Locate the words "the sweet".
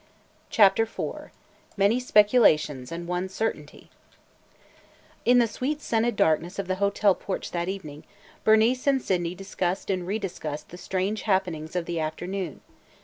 5.37-5.79